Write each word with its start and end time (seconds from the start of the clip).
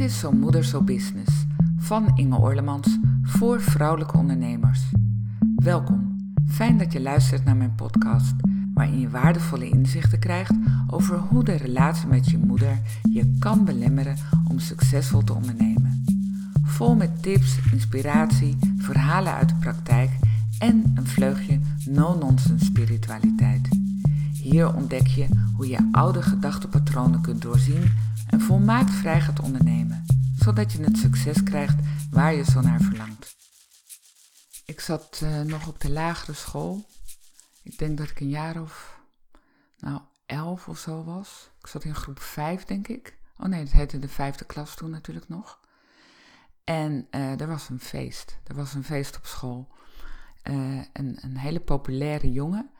Dit 0.00 0.10
is 0.10 0.18
Zo 0.18 0.32
Moeder 0.32 0.64
Zo 0.64 0.82
Business 0.82 1.46
van 1.76 2.12
Inge 2.16 2.36
Orlemans 2.36 2.98
voor 3.22 3.60
vrouwelijke 3.60 4.16
ondernemers. 4.16 4.80
Welkom, 5.56 6.16
fijn 6.46 6.78
dat 6.78 6.92
je 6.92 7.00
luistert 7.00 7.44
naar 7.44 7.56
mijn 7.56 7.74
podcast, 7.74 8.34
waarin 8.74 9.00
je 9.00 9.10
waardevolle 9.10 9.68
inzichten 9.68 10.18
krijgt 10.18 10.54
over 10.86 11.18
hoe 11.18 11.44
de 11.44 11.54
relatie 11.54 12.06
met 12.08 12.30
je 12.30 12.38
moeder 12.38 12.80
je 13.12 13.36
kan 13.38 13.64
belemmeren 13.64 14.16
om 14.48 14.58
succesvol 14.58 15.24
te 15.24 15.34
ondernemen. 15.34 16.04
Vol 16.62 16.94
met 16.94 17.22
tips, 17.22 17.58
inspiratie, 17.72 18.58
verhalen 18.76 19.32
uit 19.32 19.48
de 19.48 19.54
praktijk 19.54 20.10
en 20.58 20.92
een 20.94 21.06
vleugje 21.06 21.60
no-nonsense 21.84 22.64
spiritualiteit. 22.64 23.68
Hier 24.32 24.74
ontdek 24.74 25.06
je 25.06 25.26
hoe 25.56 25.68
je 25.68 25.88
oude 25.92 26.22
gedachtepatronen 26.22 27.20
kunt 27.20 27.42
doorzien 27.42 27.82
en 28.40 28.46
volmaakt 28.46 28.90
vrij 28.90 29.20
gaat 29.20 29.40
ondernemen, 29.40 30.06
zodat 30.36 30.72
je 30.72 30.82
het 30.82 30.98
succes 30.98 31.42
krijgt 31.42 31.76
waar 32.10 32.34
je 32.34 32.44
zo 32.44 32.60
naar 32.60 32.80
verlangt. 32.80 33.36
Ik 34.64 34.80
zat 34.80 35.20
uh, 35.22 35.40
nog 35.40 35.68
op 35.68 35.80
de 35.80 35.90
lagere 35.90 36.32
school. 36.32 36.86
Ik 37.62 37.78
denk 37.78 37.98
dat 37.98 38.10
ik 38.10 38.20
een 38.20 38.28
jaar 38.28 38.62
of, 38.62 39.00
nou, 39.78 40.00
elf 40.26 40.68
of 40.68 40.78
zo 40.78 41.04
was. 41.04 41.50
Ik 41.58 41.66
zat 41.66 41.84
in 41.84 41.94
groep 41.94 42.20
vijf, 42.20 42.64
denk 42.64 42.88
ik. 42.88 43.18
Oh 43.36 43.46
nee, 43.46 43.60
het 43.60 43.72
heette 43.72 43.98
de 43.98 44.08
vijfde 44.08 44.44
klas 44.44 44.74
toen 44.74 44.90
natuurlijk 44.90 45.28
nog. 45.28 45.60
En 46.64 47.06
uh, 47.10 47.40
er 47.40 47.46
was 47.46 47.68
een 47.68 47.80
feest. 47.80 48.38
Er 48.46 48.54
was 48.54 48.74
een 48.74 48.84
feest 48.84 49.16
op 49.16 49.26
school. 49.26 49.68
Uh, 50.44 50.84
een, 50.92 51.18
een, 51.20 51.36
hele 51.36 51.60
populaire 51.60 52.32
jongen, 52.32 52.70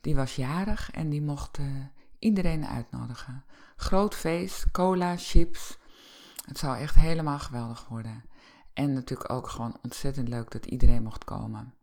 die 0.00 0.14
was 0.14 0.36
jarig 0.36 0.90
en 0.90 1.08
die 1.08 1.22
mocht 1.22 1.58
iedereen 2.20 2.66
uitnodigen. 2.66 3.44
Groot 3.76 4.14
feest, 4.14 4.70
cola, 4.70 5.16
chips. 5.16 5.78
Het 6.44 6.58
zou 6.58 6.76
echt 6.76 6.94
helemaal 6.94 7.38
geweldig 7.38 7.88
worden. 7.88 8.24
En 8.72 8.92
natuurlijk 8.92 9.30
ook 9.30 9.48
gewoon 9.48 9.78
ontzettend 9.82 10.28
leuk 10.28 10.50
dat 10.50 10.66
iedereen 10.66 11.02
mocht 11.02 11.24
komen. 11.24 11.74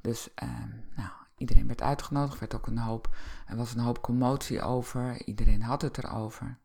Dus 0.00 0.28
uh, 0.42 0.48
nou, 0.96 1.10
iedereen 1.36 1.66
werd 1.66 1.82
uitgenodigd, 1.82 2.38
werd 2.38 2.54
ook 2.54 2.66
een 2.66 2.78
hoop, 2.78 3.16
er 3.46 3.56
was 3.56 3.74
een 3.74 3.80
hoop 3.80 4.02
commotie 4.02 4.62
over, 4.62 5.24
iedereen 5.26 5.62
had 5.62 5.82
het 5.82 5.98
erover. 5.98 6.58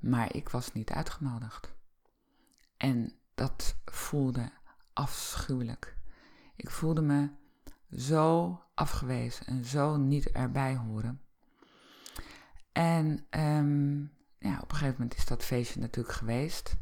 Maar 0.00 0.34
ik 0.34 0.48
was 0.48 0.72
niet 0.72 0.90
uitgenodigd. 0.90 1.72
En 2.76 3.12
dat 3.34 3.76
voelde 3.84 4.50
afschuwelijk. 4.92 5.96
Ik 6.56 6.70
voelde 6.70 7.00
me 7.00 7.30
zo 7.96 8.60
afgewezen 8.74 9.46
en 9.46 9.64
zo 9.64 9.96
niet 9.96 10.30
erbij 10.30 10.76
horen. 10.76 11.20
En 12.72 13.26
um, 13.30 14.12
ja, 14.38 14.58
op 14.60 14.70
een 14.70 14.76
gegeven 14.76 14.94
moment 14.98 15.16
is 15.16 15.26
dat 15.26 15.44
feestje 15.44 15.80
natuurlijk 15.80 16.16
geweest. 16.16 16.76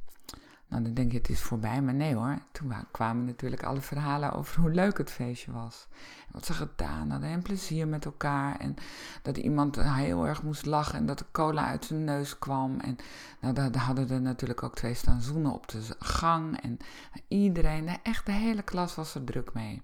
Nou, 0.68 0.82
dan 0.82 0.94
denk 0.94 1.12
je 1.12 1.18
het 1.18 1.28
is 1.28 1.40
voorbij, 1.40 1.82
maar 1.82 1.94
nee 1.94 2.14
hoor. 2.14 2.38
Toen 2.52 2.74
kwamen 2.90 3.24
natuurlijk 3.24 3.62
alle 3.62 3.80
verhalen 3.80 4.32
over 4.32 4.60
hoe 4.60 4.70
leuk 4.70 4.98
het 4.98 5.10
feestje 5.10 5.52
was. 5.52 5.86
Wat 6.30 6.46
ze 6.46 6.52
gedaan 6.52 7.10
hadden 7.10 7.28
en 7.28 7.42
plezier 7.42 7.88
met 7.88 8.04
elkaar. 8.04 8.56
En 8.56 8.74
dat 9.22 9.36
iemand 9.36 9.82
heel 9.82 10.26
erg 10.26 10.42
moest 10.42 10.66
lachen 10.66 10.98
en 10.98 11.06
dat 11.06 11.18
de 11.18 11.24
cola 11.32 11.66
uit 11.66 11.84
zijn 11.84 12.04
neus 12.04 12.38
kwam. 12.38 12.80
En 12.80 12.96
nou, 13.40 13.54
daar, 13.54 13.76
hadden 13.76 14.10
er 14.10 14.20
natuurlijk 14.20 14.62
ook 14.62 14.74
twee 14.74 14.94
staan 14.94 15.22
zoenen 15.22 15.52
op 15.52 15.68
de 15.68 15.96
gang. 15.98 16.60
En 16.60 16.78
iedereen, 17.28 18.02
echt 18.02 18.26
de 18.26 18.32
hele 18.32 18.62
klas 18.62 18.94
was 18.94 19.14
er 19.14 19.24
druk 19.24 19.54
mee. 19.54 19.82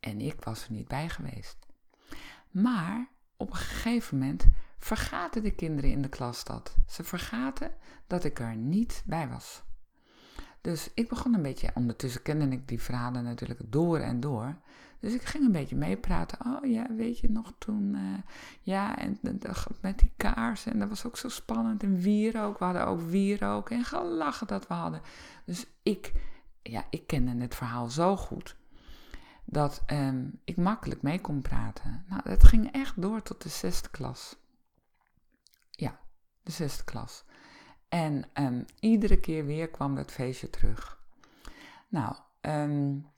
En 0.00 0.20
ik 0.20 0.44
was 0.44 0.64
er 0.64 0.72
niet 0.72 0.88
bij 0.88 1.08
geweest. 1.08 1.56
Maar 2.50 3.08
op 3.36 3.50
een 3.50 3.56
gegeven 3.56 4.18
moment 4.18 4.46
vergaten 4.86 5.42
de 5.42 5.50
kinderen 5.50 5.90
in 5.90 6.02
de 6.02 6.08
klas 6.08 6.44
dat. 6.44 6.76
Ze 6.86 7.04
vergaten 7.04 7.70
dat 8.06 8.24
ik 8.24 8.38
er 8.38 8.56
niet 8.56 9.02
bij 9.06 9.28
was. 9.28 9.62
Dus 10.60 10.90
ik 10.94 11.08
begon 11.08 11.34
een 11.34 11.42
beetje, 11.42 11.70
ondertussen 11.74 12.22
kende 12.22 12.48
ik 12.48 12.68
die 12.68 12.82
verhalen 12.82 13.24
natuurlijk 13.24 13.60
door 13.64 13.98
en 13.98 14.20
door. 14.20 14.56
Dus 15.00 15.14
ik 15.14 15.22
ging 15.22 15.44
een 15.44 15.52
beetje 15.52 15.76
meepraten. 15.76 16.38
Oh 16.46 16.70
ja, 16.70 16.94
weet 16.94 17.18
je 17.18 17.30
nog 17.30 17.52
toen, 17.58 17.94
uh, 17.94 18.18
ja, 18.60 18.98
en 18.98 19.18
met 19.80 19.98
die 19.98 20.12
kaarsen. 20.16 20.72
En 20.72 20.78
dat 20.78 20.88
was 20.88 21.04
ook 21.04 21.16
zo 21.16 21.28
spannend. 21.28 21.82
En 21.82 21.96
wierook, 22.00 22.58
we 22.58 22.64
hadden 22.64 22.86
ook 22.86 23.00
wierook. 23.00 23.70
En 23.70 23.84
gelachen 23.84 24.46
dat 24.46 24.66
we 24.66 24.74
hadden. 24.74 25.00
Dus 25.44 25.66
ik, 25.82 26.12
ja, 26.62 26.84
ik 26.90 27.06
kende 27.06 27.42
het 27.42 27.54
verhaal 27.54 27.88
zo 27.88 28.16
goed. 28.16 28.56
Dat 29.44 29.82
um, 29.86 30.40
ik 30.44 30.56
makkelijk 30.56 31.02
mee 31.02 31.20
kon 31.20 31.42
praten. 31.42 32.04
Nou, 32.08 32.20
het 32.24 32.44
ging 32.44 32.72
echt 32.72 33.02
door 33.02 33.22
tot 33.22 33.42
de 33.42 33.48
zesde 33.48 33.90
klas 33.90 34.36
de 36.46 36.52
zesde 36.52 36.84
klas. 36.84 37.24
En 37.88 38.24
um, 38.34 38.64
iedere 38.80 39.20
keer 39.20 39.46
weer 39.46 39.70
kwam 39.70 39.94
dat 39.94 40.12
feestje 40.12 40.50
terug. 40.50 41.04
Nou, 41.88 42.16
um, 42.40 43.10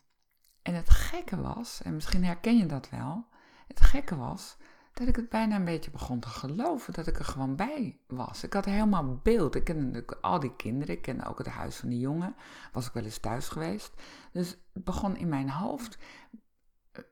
en 0.62 0.74
het 0.74 0.90
gekke 0.90 1.40
was, 1.40 1.82
en 1.82 1.94
misschien 1.94 2.24
herken 2.24 2.56
je 2.56 2.66
dat 2.66 2.88
wel, 2.88 3.26
het 3.66 3.80
gekke 3.80 4.16
was 4.16 4.56
dat 4.92 5.08
ik 5.08 5.16
het 5.16 5.28
bijna 5.28 5.56
een 5.56 5.64
beetje 5.64 5.90
begon 5.90 6.20
te 6.20 6.28
geloven 6.28 6.92
dat 6.92 7.06
ik 7.06 7.18
er 7.18 7.24
gewoon 7.24 7.56
bij 7.56 7.98
was. 8.06 8.42
Ik 8.42 8.52
had 8.52 8.64
helemaal 8.64 9.20
beeld. 9.22 9.54
Ik 9.54 9.64
kende 9.64 10.04
al 10.20 10.40
die 10.40 10.56
kinderen, 10.56 10.94
ik 10.94 11.02
kende 11.02 11.26
ook 11.26 11.38
het 11.38 11.46
huis 11.46 11.76
van 11.76 11.88
die 11.88 11.98
jongen, 11.98 12.34
was 12.72 12.86
ik 12.86 12.92
wel 12.92 13.04
eens 13.04 13.18
thuis 13.18 13.48
geweest. 13.48 13.92
Dus 14.32 14.56
het 14.72 14.84
begon 14.84 15.16
in 15.16 15.28
mijn 15.28 15.50
hoofd 15.50 15.98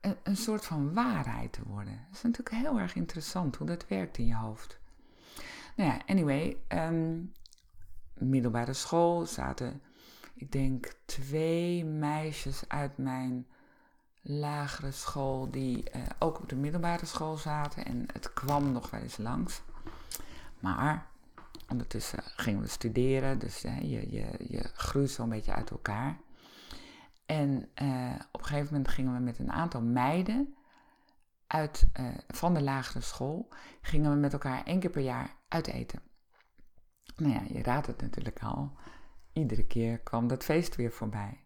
een, 0.00 0.16
een 0.22 0.36
soort 0.36 0.64
van 0.64 0.94
waarheid 0.94 1.52
te 1.52 1.62
worden. 1.66 2.06
Dat 2.06 2.16
is 2.16 2.22
natuurlijk 2.22 2.56
heel 2.56 2.78
erg 2.78 2.94
interessant 2.94 3.56
hoe 3.56 3.66
dat 3.66 3.88
werkt 3.88 4.18
in 4.18 4.26
je 4.26 4.36
hoofd. 4.36 4.80
Nou 5.76 5.90
ja, 5.90 5.98
anyway, 6.06 6.56
um, 6.68 7.32
middelbare 8.14 8.72
school 8.72 9.26
zaten, 9.26 9.82
ik 10.34 10.52
denk, 10.52 10.92
twee 11.04 11.84
meisjes 11.84 12.62
uit 12.68 12.98
mijn 12.98 13.46
lagere 14.22 14.90
school 14.90 15.50
die 15.50 15.84
uh, 15.96 16.02
ook 16.18 16.38
op 16.38 16.48
de 16.48 16.56
middelbare 16.56 17.06
school 17.06 17.36
zaten. 17.36 17.84
En 17.84 18.06
het 18.12 18.32
kwam 18.32 18.72
nog 18.72 18.90
wel 18.90 19.00
eens 19.00 19.16
langs. 19.16 19.60
Maar 20.60 21.06
ondertussen 21.68 22.22
gingen 22.22 22.60
we 22.60 22.68
studeren, 22.68 23.38
dus 23.38 23.60
je, 23.60 24.10
je, 24.10 24.26
je 24.48 24.70
groeit 24.74 25.10
zo'n 25.10 25.28
beetje 25.28 25.52
uit 25.52 25.70
elkaar. 25.70 26.18
En 27.26 27.68
uh, 27.82 28.14
op 28.32 28.40
een 28.40 28.46
gegeven 28.46 28.72
moment 28.72 28.88
gingen 28.88 29.14
we 29.14 29.20
met 29.20 29.38
een 29.38 29.52
aantal 29.52 29.80
meiden 29.80 30.54
uit, 31.46 31.86
van 32.28 32.54
de 32.54 32.62
lagere 32.62 33.00
school, 33.00 33.48
gingen 33.80 34.10
we 34.10 34.16
met 34.16 34.32
elkaar 34.32 34.64
één 34.64 34.80
keer 34.80 34.90
per 34.90 35.02
jaar 35.02 35.36
uit 35.48 35.66
eten. 35.66 36.00
Nou 37.16 37.32
ja, 37.32 37.42
je 37.48 37.62
raadt 37.62 37.86
het 37.86 38.00
natuurlijk 38.00 38.42
al. 38.42 38.72
Iedere 39.32 39.64
keer 39.64 39.98
kwam 39.98 40.28
dat 40.28 40.44
feest 40.44 40.76
weer 40.76 40.92
voorbij. 40.92 41.40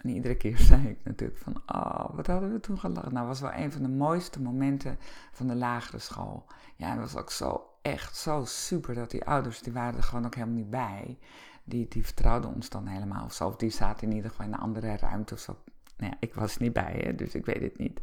En 0.00 0.08
iedere 0.10 0.36
keer 0.36 0.58
zei 0.70 0.88
ik 0.88 0.98
natuurlijk 1.04 1.38
van, 1.38 1.62
oh, 1.66 2.14
wat 2.14 2.26
hadden 2.26 2.52
we 2.52 2.60
toen 2.60 2.78
gelachen. 2.78 3.12
Nou, 3.12 3.26
was 3.26 3.40
wel 3.40 3.52
een 3.52 3.72
van 3.72 3.82
de 3.82 3.88
mooiste 3.88 4.42
momenten 4.42 4.98
van 5.32 5.46
de 5.46 5.54
lagere 5.54 5.98
school. 5.98 6.46
Ja, 6.76 6.90
het 6.90 7.00
was 7.00 7.16
ook 7.16 7.30
zo, 7.30 7.66
echt 7.82 8.16
zo 8.16 8.44
super 8.44 8.94
dat 8.94 9.10
die 9.10 9.24
ouders, 9.24 9.62
die 9.62 9.72
waren 9.72 9.96
er 9.96 10.02
gewoon 10.02 10.26
ook 10.26 10.34
helemaal 10.34 10.56
niet 10.56 10.70
bij. 10.70 11.18
Die, 11.64 11.88
die 11.88 12.04
vertrouwden 12.04 12.54
ons 12.54 12.68
dan 12.68 12.86
helemaal 12.86 13.24
of 13.24 13.32
zo. 13.32 13.54
Die 13.56 13.70
zaten 13.70 14.08
in 14.08 14.14
ieder 14.14 14.30
geval 14.30 14.46
in 14.46 14.52
een 14.52 14.58
andere 14.58 14.96
ruimte 14.96 15.34
of 15.34 15.40
zo. 15.40 15.58
Nou 15.96 16.10
ja, 16.10 16.16
ik 16.20 16.34
was 16.34 16.56
niet 16.56 16.72
bij, 16.72 17.00
hè, 17.04 17.14
dus 17.14 17.34
ik 17.34 17.46
weet 17.46 17.62
het 17.62 17.78
niet. 17.78 18.00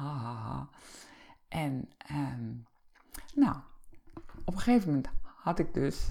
Ha, 0.00 0.16
ha, 0.16 0.34
ha. 0.34 0.68
En, 1.48 1.90
um, 2.10 2.66
nou, 3.34 3.56
op 4.44 4.54
een 4.54 4.60
gegeven 4.60 4.88
moment 4.88 5.08
had 5.22 5.58
ik 5.58 5.74
dus, 5.74 6.10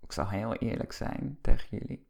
ik 0.00 0.12
zal 0.12 0.28
heel 0.28 0.54
eerlijk 0.54 0.92
zijn 0.92 1.38
tegen 1.40 1.78
jullie. 1.78 2.06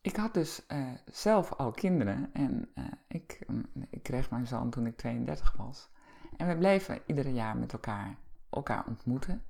Ik 0.00 0.16
had 0.16 0.34
dus 0.34 0.62
uh, 0.68 0.92
zelf 1.04 1.52
al 1.52 1.70
kinderen 1.70 2.30
en 2.32 2.70
uh, 2.74 2.84
ik, 3.08 3.44
mm, 3.46 3.64
ik 3.90 4.02
kreeg 4.02 4.30
mijn 4.30 4.46
zoon 4.46 4.70
toen 4.70 4.86
ik 4.86 4.96
32 4.96 5.56
was. 5.56 5.88
En 6.36 6.48
we 6.48 6.56
bleven 6.56 7.02
ieder 7.06 7.28
jaar 7.28 7.56
met 7.56 7.72
elkaar, 7.72 8.16
elkaar 8.50 8.86
ontmoeten. 8.86 9.44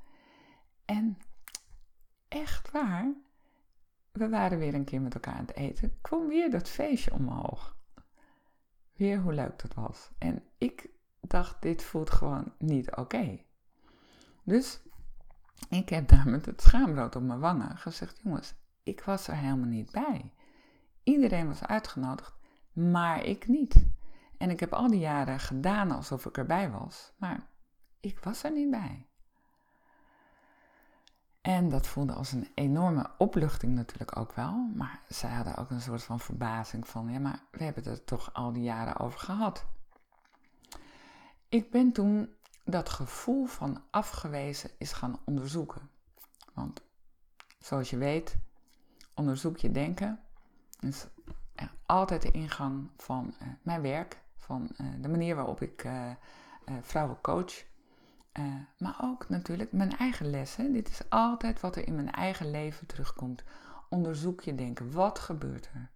En 0.84 1.18
echt 2.28 2.70
waar, 2.70 3.12
we 4.12 4.28
waren 4.28 4.58
weer 4.58 4.74
een 4.74 4.84
keer 4.84 5.00
met 5.00 5.14
elkaar 5.14 5.34
aan 5.34 5.46
het 5.46 5.56
eten. 5.56 5.98
kwam 6.00 6.26
weer 6.28 6.50
dat 6.50 6.68
feestje 6.68 7.12
omhoog. 7.12 7.76
Weer 8.96 9.20
hoe 9.20 9.32
leuk 9.32 9.58
dat 9.62 9.74
was. 9.74 10.10
En 10.18 10.42
ik 10.58 10.90
dacht, 11.20 11.62
dit 11.62 11.82
voelt 11.82 12.10
gewoon 12.10 12.52
niet 12.58 12.96
oké. 12.96 13.40
Dus 14.44 14.82
ik 15.68 15.88
heb 15.88 16.08
daar 16.08 16.28
met 16.28 16.46
het 16.46 16.62
schaamrood 16.62 17.16
op 17.16 17.22
mijn 17.22 17.40
wangen 17.40 17.76
gezegd: 17.76 18.20
jongens, 18.22 18.54
ik 18.82 19.02
was 19.02 19.28
er 19.28 19.36
helemaal 19.36 19.68
niet 19.68 19.90
bij. 19.90 20.32
Iedereen 21.02 21.46
was 21.46 21.62
uitgenodigd, 21.62 22.34
maar 22.72 23.24
ik 23.24 23.48
niet. 23.48 23.86
En 24.38 24.50
ik 24.50 24.60
heb 24.60 24.72
al 24.72 24.88
die 24.88 25.00
jaren 25.00 25.40
gedaan 25.40 25.90
alsof 25.90 26.26
ik 26.26 26.38
erbij 26.38 26.70
was, 26.70 27.12
maar 27.18 27.48
ik 28.00 28.18
was 28.18 28.42
er 28.42 28.52
niet 28.52 28.70
bij. 28.70 29.08
En 31.44 31.68
dat 31.68 31.86
voelde 31.86 32.12
als 32.12 32.32
een 32.32 32.48
enorme 32.54 33.10
opluchting 33.18 33.74
natuurlijk 33.74 34.16
ook 34.16 34.32
wel. 34.32 34.70
Maar 34.74 35.00
zij 35.08 35.30
hadden 35.30 35.56
ook 35.56 35.70
een 35.70 35.80
soort 35.80 36.02
van 36.02 36.20
verbazing 36.20 36.88
van, 36.88 37.08
ja, 37.08 37.18
maar 37.18 37.40
we 37.50 37.64
hebben 37.64 37.82
het 37.84 37.98
er 37.98 38.04
toch 38.04 38.32
al 38.32 38.52
die 38.52 38.62
jaren 38.62 38.98
over 38.98 39.18
gehad. 39.18 39.66
Ik 41.48 41.70
ben 41.70 41.92
toen 41.92 42.34
dat 42.64 42.88
gevoel 42.88 43.46
van 43.46 43.82
afgewezen 43.90 44.70
is 44.78 44.92
gaan 44.92 45.18
onderzoeken. 45.24 45.90
Want 46.54 46.80
zoals 47.58 47.90
je 47.90 47.96
weet, 47.96 48.36
onderzoek 49.14 49.56
je 49.56 49.70
denken. 49.70 50.20
is 50.80 51.06
altijd 51.86 52.22
de 52.22 52.30
ingang 52.30 52.90
van 52.96 53.34
uh, 53.42 53.48
mijn 53.62 53.82
werk, 53.82 54.20
van 54.38 54.70
uh, 54.80 54.86
de 55.00 55.08
manier 55.08 55.34
waarop 55.34 55.62
ik 55.62 55.84
uh, 55.84 56.10
vrouwen 56.80 57.20
coach. 57.20 57.64
Maar 58.78 58.96
ook 59.02 59.28
natuurlijk 59.28 59.72
mijn 59.72 59.96
eigen 59.96 60.30
lessen. 60.30 60.72
Dit 60.72 60.88
is 60.88 61.00
altijd 61.08 61.60
wat 61.60 61.76
er 61.76 61.86
in 61.86 61.94
mijn 61.94 62.12
eigen 62.12 62.50
leven 62.50 62.86
terugkomt. 62.86 63.44
Onderzoek 63.88 64.40
je 64.40 64.54
denken. 64.54 64.92
Wat 64.92 65.18
gebeurt 65.18 65.70
er? 65.74 65.90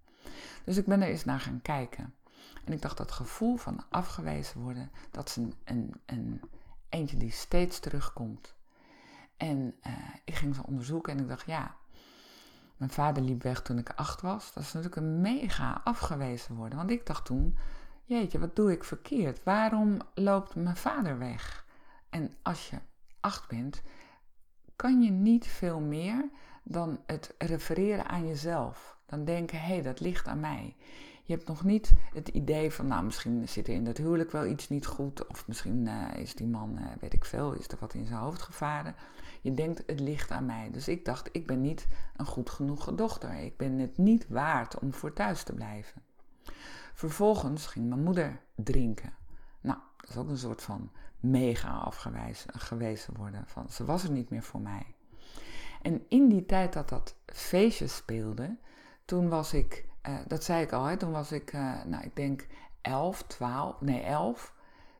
Dus 0.64 0.76
ik 0.76 0.86
ben 0.86 1.02
er 1.02 1.08
eens 1.08 1.24
naar 1.24 1.40
gaan 1.40 1.62
kijken. 1.62 2.14
En 2.64 2.72
ik 2.72 2.82
dacht 2.82 2.96
dat 2.96 3.12
gevoel 3.12 3.56
van 3.56 3.84
afgewezen 3.88 4.60
worden, 4.60 4.90
dat 5.10 5.28
is 5.28 5.36
een, 5.36 5.54
een, 5.64 5.94
een 6.06 6.40
eentje 6.88 7.16
die 7.16 7.30
steeds 7.30 7.78
terugkomt. 7.78 8.54
En 9.36 9.74
ik 10.24 10.34
ging 10.34 10.54
ze 10.54 10.66
onderzoeken 10.66 11.12
en 11.12 11.18
ik 11.18 11.28
dacht, 11.28 11.46
ja, 11.46 11.76
mijn 12.76 12.90
vader 12.90 13.22
liep 13.22 13.42
weg 13.42 13.62
toen 13.62 13.78
ik 13.78 13.90
acht 13.90 14.20
was. 14.20 14.52
Dat 14.52 14.62
is 14.62 14.72
natuurlijk 14.72 15.02
een 15.02 15.20
mega 15.20 15.80
afgewezen 15.84 16.54
worden. 16.54 16.78
Want 16.78 16.90
ik 16.90 17.06
dacht 17.06 17.24
toen, 17.24 17.56
jeetje, 18.04 18.38
wat 18.38 18.56
doe 18.56 18.72
ik 18.72 18.84
verkeerd? 18.84 19.42
Waarom 19.44 19.98
loopt 20.14 20.54
mijn 20.54 20.76
vader 20.76 21.18
weg? 21.18 21.66
En 22.10 22.32
als 22.42 22.70
je 22.70 22.76
acht 23.20 23.48
bent, 23.48 23.82
kan 24.76 25.02
je 25.02 25.10
niet 25.10 25.46
veel 25.46 25.80
meer 25.80 26.28
dan 26.62 27.00
het 27.06 27.34
refereren 27.38 28.08
aan 28.08 28.26
jezelf. 28.26 28.98
Dan 29.06 29.24
denken, 29.24 29.60
hé, 29.60 29.72
hey, 29.74 29.82
dat 29.82 30.00
ligt 30.00 30.26
aan 30.26 30.40
mij. 30.40 30.76
Je 31.22 31.34
hebt 31.34 31.48
nog 31.48 31.64
niet 31.64 31.92
het 32.14 32.28
idee 32.28 32.72
van, 32.72 32.86
nou, 32.86 33.04
misschien 33.04 33.48
zit 33.48 33.68
er 33.68 33.74
in 33.74 33.84
dat 33.84 33.96
huwelijk 33.96 34.30
wel 34.30 34.46
iets 34.46 34.68
niet 34.68 34.86
goed. 34.86 35.26
Of 35.26 35.46
misschien 35.46 35.86
uh, 35.86 36.08
is 36.16 36.34
die 36.34 36.46
man, 36.46 36.78
uh, 36.78 36.86
weet 37.00 37.12
ik 37.12 37.24
veel, 37.24 37.52
is 37.52 37.68
er 37.68 37.76
wat 37.80 37.94
in 37.94 38.06
zijn 38.06 38.18
hoofd 38.18 38.42
gevaren. 38.42 38.94
Je 39.40 39.54
denkt, 39.54 39.82
het 39.86 40.00
ligt 40.00 40.30
aan 40.30 40.46
mij. 40.46 40.70
Dus 40.70 40.88
ik 40.88 41.04
dacht, 41.04 41.28
ik 41.32 41.46
ben 41.46 41.60
niet 41.60 41.86
een 42.16 42.26
goed 42.26 42.50
genoeg 42.50 42.94
dochter. 42.94 43.34
Ik 43.34 43.56
ben 43.56 43.78
het 43.78 43.98
niet 43.98 44.28
waard 44.28 44.78
om 44.78 44.92
voor 44.92 45.12
thuis 45.12 45.42
te 45.42 45.52
blijven. 45.52 46.02
Vervolgens 46.94 47.66
ging 47.66 47.88
mijn 47.88 48.02
moeder 48.02 48.40
drinken. 48.54 49.12
Is 50.08 50.16
ook 50.16 50.28
een 50.28 50.38
soort 50.38 50.62
van 50.62 50.90
mega 51.20 51.70
afgewezen 52.52 53.16
worden. 53.16 53.44
Van, 53.46 53.68
ze 53.70 53.84
was 53.84 54.04
er 54.04 54.10
niet 54.10 54.30
meer 54.30 54.42
voor 54.42 54.60
mij. 54.60 54.94
En 55.82 56.04
in 56.08 56.28
die 56.28 56.46
tijd 56.46 56.72
dat 56.72 56.88
dat 56.88 57.16
feestje 57.26 57.86
speelde, 57.86 58.56
toen 59.04 59.28
was 59.28 59.52
ik, 59.52 59.88
uh, 60.08 60.18
dat 60.26 60.44
zei 60.44 60.62
ik 60.62 60.72
al, 60.72 60.84
hè, 60.84 60.96
toen 60.96 61.12
was 61.12 61.32
ik, 61.32 61.52
uh, 61.52 61.84
nou 61.84 62.04
ik 62.04 62.16
denk 62.16 62.46
11, 62.80 63.22
12, 63.22 63.80
nee 63.80 64.00
11. 64.00 64.54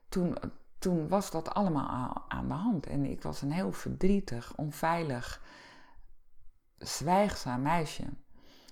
Toen, 0.09 0.37
toen 0.79 1.09
was 1.09 1.31
dat 1.31 1.55
allemaal 1.55 2.25
aan 2.29 2.49
de 2.49 2.55
hand. 2.55 2.87
En 2.87 3.05
ik 3.05 3.23
was 3.23 3.43
een 3.43 3.53
heel 3.53 3.73
verdrietig, 3.73 4.57
onveilig, 4.57 5.43
zwijgzaam 6.79 7.63
meisje. 7.63 8.05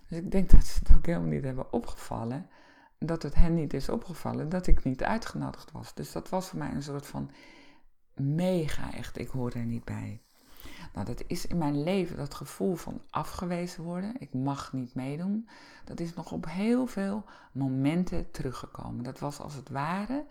Dus 0.08 0.18
ik 0.18 0.30
denk 0.30 0.50
dat 0.50 0.64
ze 0.64 0.78
het 0.78 0.96
ook 0.96 1.06
helemaal 1.06 1.28
niet 1.28 1.44
hebben 1.44 1.72
opgevallen. 1.72 2.50
Dat 2.98 3.22
het 3.22 3.34
hen 3.34 3.54
niet 3.54 3.74
is 3.74 3.88
opgevallen 3.88 4.48
dat 4.48 4.66
ik 4.66 4.84
niet 4.84 5.02
uitgenodigd 5.02 5.72
was. 5.72 5.94
Dus 5.94 6.12
dat 6.12 6.28
was 6.28 6.48
voor 6.48 6.58
mij 6.58 6.70
een 6.72 6.82
soort 6.82 7.06
van 7.06 7.30
mega 8.14 8.94
echt, 8.94 9.18
ik 9.18 9.28
hoor 9.28 9.52
er 9.52 9.64
niet 9.64 9.84
bij. 9.84 10.20
Nou, 10.92 11.06
dat 11.06 11.24
is 11.26 11.46
in 11.46 11.58
mijn 11.58 11.82
leven 11.82 12.16
dat 12.16 12.34
gevoel 12.34 12.74
van 12.74 13.00
afgewezen 13.10 13.82
worden. 13.82 14.14
Ik 14.18 14.34
mag 14.34 14.72
niet 14.72 14.94
meedoen. 14.94 15.48
Dat 15.84 16.00
is 16.00 16.14
nog 16.14 16.32
op 16.32 16.46
heel 16.48 16.86
veel 16.86 17.24
momenten 17.52 18.30
teruggekomen. 18.30 19.04
Dat 19.04 19.18
was 19.18 19.38
als 19.38 19.54
het 19.54 19.68
ware 19.68 20.26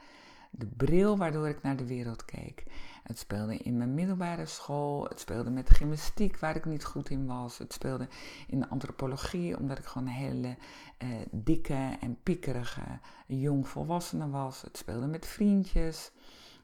de 0.57 0.65
bril 0.65 1.17
waardoor 1.17 1.47
ik 1.47 1.61
naar 1.61 1.75
de 1.75 1.85
wereld 1.85 2.25
keek. 2.25 2.63
Het 3.03 3.19
speelde 3.19 3.57
in 3.57 3.77
mijn 3.77 3.93
middelbare 3.93 4.45
school, 4.45 5.03
het 5.03 5.19
speelde 5.19 5.49
met 5.49 5.69
gymnastiek 5.69 6.39
waar 6.39 6.55
ik 6.55 6.65
niet 6.65 6.85
goed 6.85 7.09
in 7.09 7.25
was, 7.25 7.57
het 7.57 7.73
speelde 7.73 8.07
in 8.47 8.59
de 8.59 8.69
antropologie 8.69 9.57
omdat 9.57 9.77
ik 9.77 9.85
gewoon 9.85 10.07
een 10.07 10.13
hele 10.13 10.57
eh, 10.97 11.09
dikke 11.31 11.97
en 11.99 12.21
piekerige 12.23 12.99
jongvolwassene 13.27 14.29
was. 14.29 14.61
Het 14.61 14.77
speelde 14.77 15.07
met 15.07 15.25
vriendjes. 15.25 16.11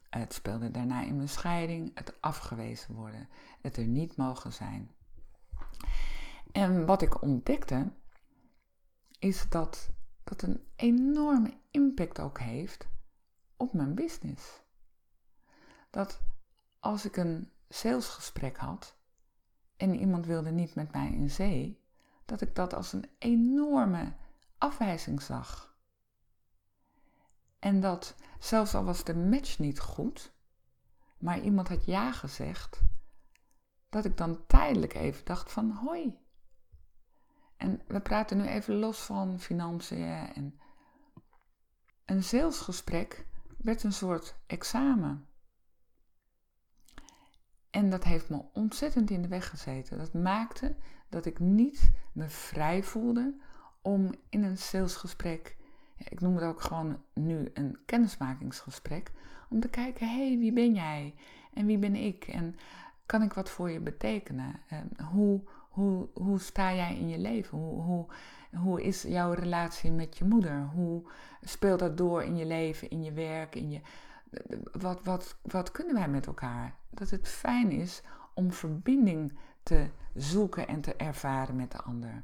Het 0.10 0.34
speelde 0.34 0.72
daarna 0.72 1.04
in 1.04 1.16
mijn 1.16 1.30
scheiding, 1.30 1.92
het 1.94 2.14
afgewezen 2.22 2.96
worden, 2.96 3.28
het 3.62 3.78
er 3.78 3.86
niet 3.86 4.16
mogen 4.16 4.54
zijn. 4.54 4.92
En 6.52 6.86
wat 6.86 7.02
ik 7.02 7.22
ontdekte, 7.22 7.92
is 9.20 9.46
dat 9.50 9.90
dat 10.24 10.42
een 10.42 10.64
enorme 10.76 11.54
impact 11.72 12.20
ook 12.20 12.40
heeft 12.40 12.88
op 13.62 13.74
mijn 13.74 13.96
business. 13.96 14.62
Dat 15.90 16.22
als 16.80 17.06
ik 17.06 17.18
een 17.18 17.52
salesgesprek 17.70 18.58
had 18.58 18.96
en 19.78 20.00
iemand 20.00 20.26
wilde 20.26 20.52
niet 20.52 20.76
met 20.76 20.92
mij 20.92 21.12
in 21.12 21.30
zee, 21.30 21.84
dat 22.26 22.42
ik 22.42 22.56
dat 22.56 22.74
als 22.74 22.94
een 22.94 23.10
enorme 23.18 24.14
afwijzing 24.58 25.22
zag. 25.22 25.76
En 27.60 27.80
dat 27.80 28.16
zelfs 28.40 28.76
al 28.76 28.84
was 28.84 29.04
de 29.04 29.16
match 29.16 29.60
niet 29.60 29.80
goed, 29.80 30.34
maar 31.18 31.40
iemand 31.40 31.68
had 31.68 31.86
ja 31.86 32.12
gezegd, 32.12 32.82
dat 33.90 34.06
ik 34.06 34.18
dan 34.18 34.46
tijdelijk 34.48 34.94
even 34.94 35.26
dacht 35.26 35.52
van 35.52 35.72
hoi. 35.72 36.20
En 37.58 37.82
we 37.88 38.02
praten 38.02 38.38
nu 38.38 38.46
even 38.46 38.76
los 38.76 39.00
van 39.00 39.40
financiën 39.40 40.34
en 40.34 40.60
een 42.06 42.24
salesgesprek 42.24 43.30
werd 43.64 43.84
een 43.84 43.94
soort 43.94 44.36
examen. 44.48 45.26
En 47.70 47.90
dat 47.90 48.04
heeft 48.04 48.30
me 48.30 48.44
ontzettend 48.54 49.10
in 49.10 49.22
de 49.22 49.28
weg 49.28 49.50
gezeten. 49.50 49.98
Dat 49.98 50.14
maakte 50.14 50.76
dat 51.10 51.26
ik 51.26 51.40
niet 51.40 51.92
me 52.14 52.30
vrij 52.30 52.84
voelde 52.84 53.36
om 53.82 54.14
in 54.30 54.44
een 54.44 54.58
salesgesprek, 54.58 55.58
ik 55.98 56.20
noem 56.20 56.36
het 56.36 56.44
ook 56.44 56.62
gewoon 56.62 57.04
nu 57.14 57.50
een 57.54 57.78
kennismakingsgesprek, 57.86 59.12
om 59.50 59.60
te 59.60 59.70
kijken, 59.70 60.08
hé, 60.10 60.28
hey, 60.28 60.38
wie 60.38 60.54
ben 60.54 60.74
jij? 60.74 61.16
En 61.54 61.66
wie 61.66 61.78
ben 61.78 61.96
ik? 61.96 62.24
En 62.28 62.56
kan 63.06 63.22
ik 63.22 63.34
wat 63.34 63.50
voor 63.50 63.70
je 63.70 63.80
betekenen? 63.80 64.60
En 64.68 65.04
hoe, 65.04 65.48
hoe, 65.72 66.08
hoe 66.14 66.40
sta 66.40 66.74
jij 66.74 66.98
in 66.98 67.10
je 67.10 67.18
leven? 67.18 67.58
Hoe, 67.58 67.82
hoe, 67.82 68.06
hoe 68.58 68.84
is 68.84 69.02
jouw 69.02 69.32
relatie 69.32 69.92
met 69.92 70.18
je 70.18 70.26
moeder? 70.26 70.70
Hoe 70.74 71.04
speelt 71.42 71.80
dat 71.80 71.98
door 71.98 72.24
in 72.24 72.38
je 72.38 72.46
leven, 72.46 72.90
in 72.90 73.04
je 73.04 73.12
werk, 73.12 73.56
in 73.56 73.72
je. 73.72 73.82
Wat, 74.72 75.04
wat, 75.04 75.38
wat 75.42 75.72
kunnen 75.72 75.96
wij 75.96 76.08
met 76.08 76.28
elkaar? 76.28 76.76
Dat 76.90 77.10
het 77.10 77.28
fijn 77.28 77.72
is 77.72 78.02
om 78.34 78.52
verbinding 78.52 79.38
te 79.64 79.90
zoeken 80.14 80.68
en 80.68 80.82
te 80.82 80.96
ervaren 80.96 81.56
met 81.56 81.72
de 81.72 81.82
ander. 81.82 82.24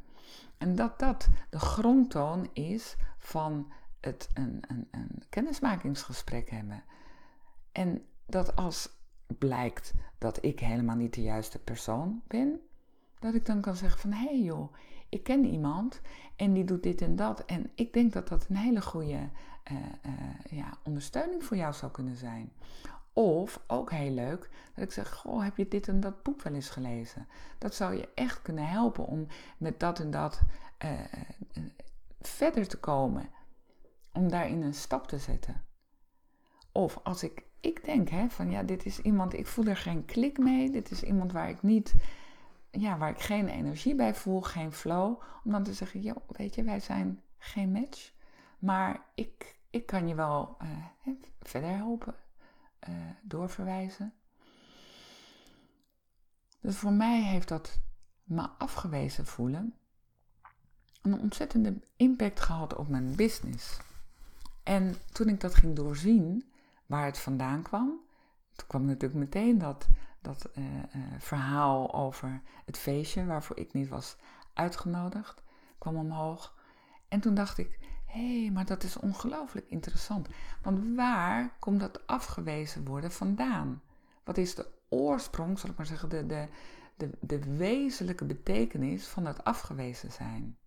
En 0.58 0.76
dat 0.76 1.00
dat 1.00 1.28
de 1.50 1.60
grondtoon 1.60 2.50
is 2.54 2.96
van 3.18 3.72
het 4.02 4.30
een, 4.34 4.64
een, 4.68 4.88
een 4.92 5.24
kennismakingsgesprek 5.30 6.50
hebben. 6.50 6.84
En 7.72 8.06
dat 8.26 8.56
als 8.56 8.90
blijkt 9.38 9.94
dat 10.18 10.44
ik 10.44 10.60
helemaal 10.60 10.96
niet 10.96 11.14
de 11.14 11.22
juiste 11.22 11.60
persoon 11.60 12.22
ben, 12.28 12.60
dat 13.20 13.34
ik 13.34 13.46
dan 13.46 13.62
kan 13.62 13.76
zeggen 13.76 14.00
van 14.00 14.12
hé 14.12 14.28
hey 14.28 14.42
joh, 14.42 14.74
ik 15.10 15.24
ken 15.24 15.46
iemand 15.46 16.02
en 16.36 16.54
die 16.54 16.64
doet 16.64 16.84
dit 16.84 17.02
en 17.02 17.16
dat. 17.16 17.46
En 17.46 17.72
ik 17.76 17.94
denk 17.94 18.14
dat 18.14 18.28
dat 18.28 18.46
een 18.50 18.56
hele 18.56 18.82
goede 18.82 19.30
uh, 19.72 19.78
uh, 20.06 20.12
ja, 20.50 20.78
ondersteuning 20.84 21.44
voor 21.44 21.58
jou 21.58 21.74
zou 21.74 21.92
kunnen 21.92 22.16
zijn. 22.16 22.52
Of, 23.14 23.64
ook 23.68 23.92
heel 23.92 24.12
leuk, 24.12 24.50
dat 24.74 24.84
ik 24.84 24.92
zeg, 24.92 25.14
goh, 25.14 25.44
heb 25.44 25.58
je 25.58 25.68
dit 25.68 25.88
en 25.88 26.00
dat 26.00 26.24
boek 26.24 26.42
wel 26.42 26.54
eens 26.54 26.70
gelezen? 26.70 27.28
Dat 27.58 27.76
zou 27.76 27.96
je 27.96 28.10
echt 28.14 28.42
kunnen 28.42 28.68
helpen 28.68 29.06
om 29.06 29.28
met 29.58 29.80
dat 29.80 30.00
en 30.00 30.12
dat 30.12 30.42
uh, 30.86 30.92
verder 32.22 32.68
te 32.68 32.78
komen. 32.78 33.30
Om 34.14 34.30
daarin 34.30 34.62
een 34.62 34.74
stap 34.74 35.08
te 35.08 35.18
zetten. 35.18 35.64
Of 36.72 37.00
als 37.04 37.24
ik, 37.24 37.44
ik 37.60 37.86
denk 37.86 38.10
hè, 38.10 38.30
van 38.30 38.52
ja, 38.52 38.64
dit 38.64 38.86
is 38.86 39.00
iemand, 39.00 39.34
ik 39.34 39.48
voel 39.48 39.66
er 39.66 39.78
geen 39.78 40.06
klik 40.06 40.38
mee. 40.38 40.72
Dit 40.72 40.92
is 40.92 41.04
iemand 41.04 41.32
waar 41.32 41.50
ik 41.50 41.62
niet 41.62 41.94
ja, 42.80 42.98
waar 42.98 43.10
ik 43.10 43.20
geen 43.20 43.48
energie 43.48 43.96
bij 43.96 44.16
voel, 44.16 44.42
geen 44.42 44.72
flow, 44.72 45.22
om 45.44 45.52
dan 45.52 45.64
te 45.64 45.74
zeggen, 45.74 46.02
joh, 46.02 46.18
weet 46.28 46.56
je, 46.56 46.64
wij 46.64 46.80
zijn 46.80 47.22
geen 47.38 47.72
match, 47.72 48.12
maar 48.60 49.06
ik, 49.16 49.60
ik 49.70 49.86
kan 49.86 50.08
je 50.08 50.16
wel 50.16 50.58
uh, 50.62 51.14
verder 51.42 51.70
helpen, 51.70 52.16
uh, 52.90 52.96
doorverwijzen. 53.22 54.14
Dus 56.62 56.76
voor 56.76 56.94
mij 56.94 57.22
heeft 57.22 57.48
dat 57.48 57.80
me 58.24 58.50
afgewezen 58.58 59.26
voelen 59.26 59.76
een 61.02 61.20
ontzettende 61.20 61.80
impact 61.96 62.40
gehad 62.40 62.76
op 62.76 62.88
mijn 62.88 63.16
business. 63.16 63.80
En 64.64 64.96
toen 65.12 65.28
ik 65.30 65.42
dat 65.42 65.56
ging 65.56 65.76
doorzien, 65.76 66.52
waar 66.86 67.06
het 67.06 67.20
vandaan 67.20 67.62
kwam, 67.62 68.00
toen 68.56 68.68
kwam 68.68 68.86
natuurlijk 68.86 69.20
meteen 69.20 69.58
dat 69.58 69.88
dat 70.22 70.50
uh, 70.56 70.64
verhaal 71.18 71.94
over 71.94 72.42
het 72.66 72.78
feestje 72.78 73.26
waarvoor 73.26 73.58
ik 73.58 73.74
niet 73.74 73.88
was 73.88 74.16
uitgenodigd 74.54 75.44
kwam 75.78 75.96
omhoog. 75.96 76.56
En 77.08 77.20
toen 77.20 77.34
dacht 77.34 77.58
ik, 77.58 77.80
hé, 78.06 78.42
hey, 78.42 78.52
maar 78.52 78.66
dat 78.66 78.84
is 78.84 78.98
ongelooflijk 78.98 79.70
interessant. 79.70 80.28
Want 80.62 80.96
waar 80.96 81.56
komt 81.60 81.80
dat 81.80 82.08
afgewezen 82.08 82.86
worden 82.86 83.12
vandaan? 83.12 83.82
Wat 84.24 84.38
is 84.38 84.56
de 84.56 84.68
oorsprong, 84.90 85.60
zal 85.60 85.70
ik 85.70 85.78
maar 85.78 85.86
zeggen, 85.86 86.10
de, 86.10 86.26
de, 86.26 86.48
de, 86.98 87.10
de 87.20 87.56
wezenlijke 87.58 88.26
betekenis 88.26 89.08
van 89.08 89.26
het 89.26 89.44
afgewezen 89.44 90.12
zijn. 90.12 90.58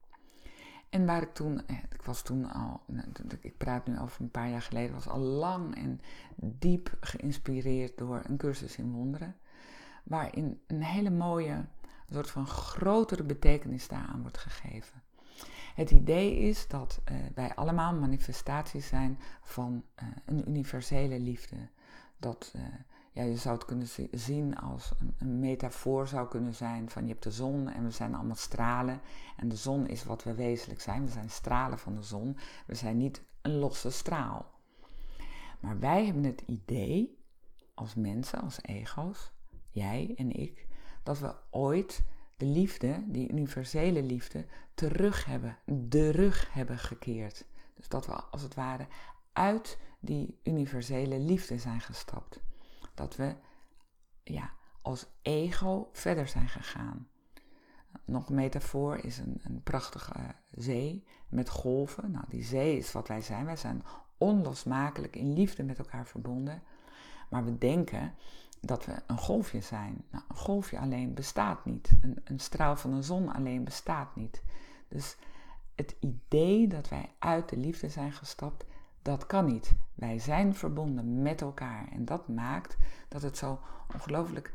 En 0.91 1.07
waar 1.07 1.23
ik 1.23 1.35
toen, 1.35 1.67
eh, 1.67 1.77
ik 1.93 2.03
was 2.03 2.23
toen 2.23 2.51
al, 2.51 2.81
nou, 2.87 3.07
ik 3.41 3.57
praat 3.57 3.87
nu 3.87 3.99
over 3.99 4.21
een 4.21 4.31
paar 4.31 4.49
jaar 4.49 4.63
geleden, 4.63 4.95
was 4.95 5.09
al 5.09 5.19
lang 5.19 5.77
en 5.77 6.01
diep 6.35 6.97
geïnspireerd 7.01 7.99
door 7.99 8.21
een 8.25 8.37
cursus 8.37 8.77
in 8.77 8.93
wonderen. 8.93 9.37
Waarin 10.05 10.61
een 10.67 10.83
hele 10.83 11.11
mooie, 11.11 11.65
soort 12.11 12.31
van 12.31 12.47
grotere 12.47 13.23
betekenis 13.23 13.89
daaraan 13.89 14.23
wordt 14.23 14.39
gegeven. 14.39 15.03
Het 15.75 15.91
idee 15.91 16.39
is 16.39 16.69
dat 16.69 17.01
uh, 17.13 17.17
wij 17.35 17.55
allemaal 17.55 17.95
manifestaties 17.95 18.87
zijn 18.87 19.19
van 19.43 19.85
uh, 20.03 20.09
een 20.25 20.49
universele 20.49 21.21
liefde. 21.21 21.57
Dat 22.19 22.55
ja, 23.13 23.23
je 23.23 23.37
zou 23.37 23.55
het 23.55 23.65
kunnen 23.65 23.89
zien 24.11 24.57
als 24.57 24.93
een, 25.19 25.41
metafoor 25.41 26.09
zou 26.09 26.29
kunnen 26.29 26.55
zijn 26.55 26.91
van 26.91 27.03
je 27.03 27.09
hebt 27.09 27.23
de 27.23 27.31
zon 27.31 27.69
en 27.69 27.85
we 27.85 27.91
zijn 27.91 28.15
allemaal 28.15 28.37
stralen. 28.37 29.01
En 29.37 29.49
de 29.49 29.57
zon 29.57 29.87
is 29.87 30.05
wat 30.05 30.25
we 30.25 30.35
wezenlijk 30.35 30.81
zijn. 30.81 31.05
We 31.05 31.11
zijn 31.11 31.31
stralen 31.31 31.79
van 31.79 31.95
de 31.95 32.03
zon. 32.03 32.37
We 32.67 32.75
zijn 32.75 32.97
niet 32.97 33.23
een 33.43 33.59
losse 33.59 33.91
straal. 33.91 34.51
Maar 35.61 35.79
wij 35.79 36.05
hebben 36.05 36.25
het 36.25 36.43
idee, 36.47 37.19
als 37.75 37.95
mensen, 37.95 38.41
als 38.41 38.59
ego's, 38.63 39.33
jij 39.71 40.13
en 40.17 40.33
ik, 40.33 40.67
dat 41.03 41.19
we 41.19 41.35
ooit 41.51 42.03
de 42.37 42.47
liefde, 42.47 43.05
die 43.07 43.31
universele 43.31 44.03
liefde, 44.03 44.47
terug 44.75 45.25
hebben, 45.25 45.59
de 45.65 46.11
rug 46.11 46.53
hebben 46.53 46.79
gekeerd. 46.79 47.45
Dus 47.75 47.89
dat 47.89 48.07
we 48.07 48.13
als 48.13 48.43
het 48.43 48.55
ware 48.55 48.87
uit 49.33 49.79
die 50.01 50.39
universele 50.43 51.19
liefde 51.19 51.59
zijn 51.59 51.81
gestapt. 51.81 52.41
Dat 53.01 53.17
we 53.17 53.35
ja, 54.23 54.53
als 54.83 55.07
ego 55.23 55.89
verder 55.93 56.29
zijn 56.29 56.49
gegaan. 56.49 57.09
Nog 58.05 58.29
een 58.29 58.35
metafoor 58.35 58.97
is 58.97 59.19
een, 59.19 59.41
een 59.43 59.63
prachtige 59.63 60.35
zee 60.51 61.05
met 61.29 61.49
golven. 61.49 62.11
Nou, 62.11 62.25
die 62.29 62.43
zee 62.43 62.77
is 62.77 62.93
wat 62.93 63.09
wij 63.09 63.21
zijn. 63.21 63.45
Wij 63.45 63.57
zijn 63.57 63.83
onlosmakelijk 64.19 65.17
in 65.17 65.33
liefde 65.33 65.63
met 65.63 65.79
elkaar 65.79 66.07
verbonden. 66.07 66.63
Maar 67.31 67.45
we 67.45 67.59
denken 67.59 68.15
dat 68.61 68.85
we 68.85 69.03
een 69.07 69.19
golfje 69.19 69.61
zijn. 69.61 70.05
Nou, 70.11 70.25
een 70.29 70.37
golfje 70.37 70.79
alleen 70.79 71.15
bestaat 71.15 71.65
niet. 71.65 71.91
Een, 72.01 72.21
een 72.25 72.41
straal 72.41 72.77
van 72.77 72.95
de 72.95 73.03
zon 73.03 73.33
alleen 73.33 73.65
bestaat 73.65 74.17
niet. 74.17 74.43
Dus 74.89 75.17
het 75.75 75.97
idee 76.01 76.69
dat 76.69 76.89
wij 76.89 77.13
uit 77.19 77.49
de 77.49 77.57
liefde 77.57 77.89
zijn 77.89 78.13
gestapt, 78.13 78.65
dat 79.03 79.27
kan 79.27 79.45
niet. 79.45 79.75
Wij 79.95 80.19
zijn 80.19 80.55
verbonden 80.55 81.23
met 81.23 81.41
elkaar. 81.41 81.89
En 81.93 82.05
dat 82.05 82.29
maakt 82.29 82.77
dat 83.09 83.23
het 83.23 83.39
zo 83.39 83.61
ongelooflijk 83.95 84.53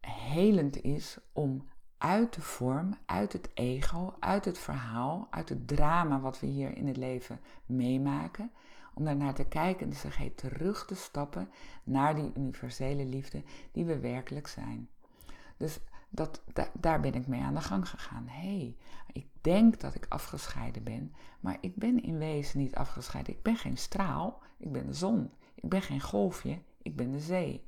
helend 0.00 0.82
is 0.82 1.18
om 1.32 1.68
uit 1.98 2.34
de 2.34 2.40
vorm, 2.40 2.96
uit 3.06 3.32
het 3.32 3.50
ego, 3.54 4.14
uit 4.20 4.44
het 4.44 4.58
verhaal, 4.58 5.26
uit 5.30 5.48
het 5.48 5.68
drama 5.68 6.20
wat 6.20 6.40
we 6.40 6.46
hier 6.46 6.76
in 6.76 6.86
het 6.86 6.96
leven 6.96 7.40
meemaken, 7.66 8.50
om 8.94 9.04
daarnaar 9.04 9.34
te 9.34 9.44
kijken 9.44 9.86
en 9.86 9.92
te 9.92 9.98
zeggen, 9.98 10.34
terug 10.34 10.86
te 10.86 10.94
stappen 10.94 11.50
naar 11.84 12.14
die 12.14 12.32
universele 12.36 13.04
liefde 13.04 13.42
die 13.72 13.84
we 13.84 13.98
werkelijk 13.98 14.46
zijn. 14.46 14.88
Dus 15.56 15.80
dat, 16.14 16.42
daar 16.72 17.00
ben 17.00 17.14
ik 17.14 17.26
mee 17.26 17.40
aan 17.40 17.54
de 17.54 17.60
gang 17.60 17.88
gegaan. 17.88 18.28
Hé, 18.28 18.40
hey, 18.40 18.76
ik 19.12 19.26
denk 19.40 19.80
dat 19.80 19.94
ik 19.94 20.06
afgescheiden 20.08 20.82
ben, 20.82 21.14
maar 21.40 21.58
ik 21.60 21.76
ben 21.76 22.02
in 22.02 22.18
wezen 22.18 22.58
niet 22.58 22.74
afgescheiden. 22.74 23.34
Ik 23.34 23.42
ben 23.42 23.56
geen 23.56 23.76
straal, 23.76 24.42
ik 24.56 24.72
ben 24.72 24.86
de 24.86 24.92
zon. 24.92 25.30
Ik 25.54 25.68
ben 25.68 25.82
geen 25.82 26.00
golfje, 26.00 26.58
ik 26.82 26.96
ben 26.96 27.12
de 27.12 27.20
zee. 27.20 27.66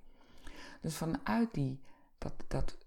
Dus 0.80 0.96
vanuit 0.96 1.54
die, 1.54 1.80
dat, 2.18 2.32
dat 2.48 2.78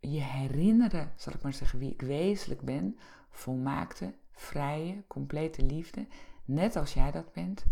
je 0.00 0.20
herinneren, 0.20 1.12
zal 1.16 1.32
ik 1.32 1.42
maar 1.42 1.52
zeggen, 1.52 1.78
wie 1.78 1.92
ik 1.92 2.02
wezenlijk 2.02 2.62
ben, 2.62 2.98
volmaakte, 3.30 4.14
vrije, 4.32 5.02
complete 5.06 5.62
liefde, 5.62 6.06
net 6.44 6.76
als 6.76 6.94
jij 6.94 7.10
dat 7.10 7.32
bent, 7.32 7.64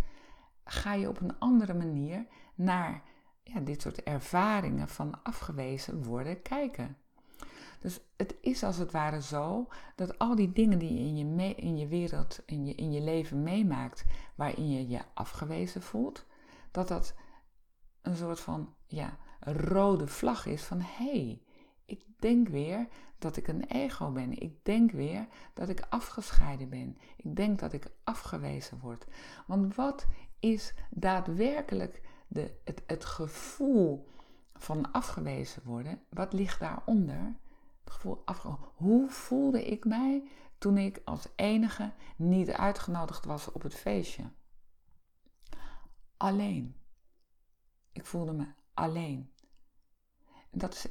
ga 0.65 0.95
je 0.95 1.09
op 1.09 1.21
een 1.21 1.39
andere 1.39 1.75
manier 1.75 2.27
naar 2.55 3.03
ja, 3.43 3.61
dit 3.61 3.83
soort 3.83 4.03
ervaringen 4.03 4.89
van 4.89 5.23
afgewezen 5.23 6.05
worden 6.05 6.43
kijken. 6.43 6.97
Dus 7.81 8.01
het 8.17 8.35
is 8.41 8.63
als 8.63 8.77
het 8.77 8.91
ware 8.91 9.23
zo 9.23 9.69
dat 9.97 10.19
al 10.19 10.35
die 10.35 10.53
dingen 10.53 10.79
die 10.79 10.95
je 10.95 11.01
in 11.01 11.17
je, 11.17 11.55
in 11.55 11.77
je 11.77 11.87
wereld, 11.87 12.43
in 12.47 12.67
je, 12.67 12.75
in 12.75 12.93
je 12.93 13.01
leven 13.01 13.43
meemaakt, 13.43 14.05
waarin 14.35 14.71
je 14.71 14.89
je 14.89 15.01
afgewezen 15.15 15.83
voelt, 15.83 16.27
dat 16.71 16.89
dat 16.89 17.15
een 18.03 18.17
soort 18.17 18.41
van 18.41 18.75
ja, 18.87 19.19
rode 19.41 20.07
vlag 20.07 20.47
is 20.47 20.63
van 20.63 20.81
hé, 20.81 21.11
hey, 21.11 21.43
ik 21.85 22.05
denk 22.19 22.49
weer 22.49 22.89
dat 23.19 23.37
ik 23.37 23.49
een 23.49 23.65
ego 23.65 24.11
ben. 24.11 24.39
Ik 24.39 24.65
denk 24.65 24.91
weer 24.91 25.27
dat 25.55 25.69
ik 25.69 25.87
afgescheiden 25.89 26.69
ben. 26.69 26.99
Ik 27.17 27.37
denk 27.37 27.59
dat 27.59 27.73
ik 27.73 27.91
afgewezen 28.05 28.79
word. 28.79 29.07
Want 29.47 29.75
wat 29.75 30.07
is 30.39 30.75
daadwerkelijk 30.91 32.03
de, 32.29 32.55
het, 32.65 32.83
het 32.87 33.05
gevoel 33.05 34.09
van 34.55 34.93
afgewezen 34.93 35.63
worden? 35.65 36.01
Wat 36.09 36.33
ligt 36.33 36.61
daaronder? 36.61 37.37
Gevoel 37.91 38.23
afgewezen. 38.25 38.65
Hoe 38.75 39.11
voelde 39.11 39.67
ik 39.67 39.85
mij 39.85 40.29
toen 40.59 40.79
ik 40.79 41.01
als 41.05 41.27
enige 41.37 41.93
niet 42.17 42.51
uitgenodigd 42.51 43.25
was 43.25 43.53
op 43.53 43.63
het 43.63 43.75
feestje? 43.75 44.31
Alleen. 46.17 46.77
Ik 47.93 48.07
voelde 48.07 48.33
me 48.33 48.47
alleen. 48.75 49.33
En 50.51 50.59
dat 50.59 50.75
is 50.75 50.87